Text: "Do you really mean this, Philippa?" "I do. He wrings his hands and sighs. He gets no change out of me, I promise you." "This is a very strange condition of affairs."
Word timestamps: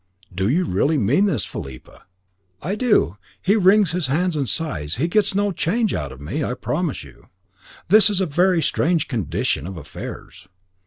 "Do 0.33 0.49
you 0.49 0.63
really 0.65 0.97
mean 0.97 1.27
this, 1.27 1.45
Philippa?" 1.45 2.05
"I 2.59 2.73
do. 2.73 3.17
He 3.39 3.55
wrings 3.55 3.91
his 3.91 4.07
hands 4.07 4.35
and 4.35 4.49
sighs. 4.49 4.95
He 4.95 5.07
gets 5.07 5.35
no 5.35 5.51
change 5.51 5.93
out 5.93 6.11
of 6.11 6.19
me, 6.19 6.43
I 6.43 6.55
promise 6.55 7.03
you." 7.03 7.27
"This 7.89 8.09
is 8.09 8.19
a 8.19 8.25
very 8.25 8.63
strange 8.63 9.07
condition 9.07 9.67
of 9.67 9.77
affairs." 9.77 10.47